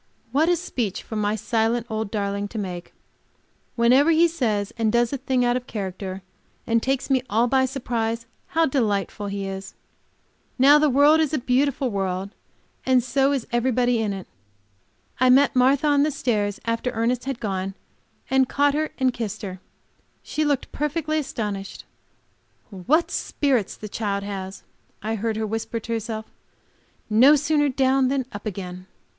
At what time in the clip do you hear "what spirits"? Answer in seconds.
22.71-23.77